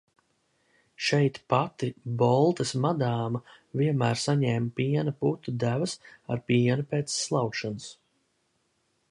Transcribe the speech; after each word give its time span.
"Šeit 1.07 1.35
pati 1.53 1.89
"Boltes 2.21 2.71
madāma" 2.85 3.43
vienmēr 3.83 4.21
saņēma 4.23 4.73
piena 4.81 5.15
putu 5.27 5.55
devas 5.67 5.95
ar 6.37 6.43
pienu 6.51 6.89
pēc 6.95 7.15
slaukšanas." 7.21 7.89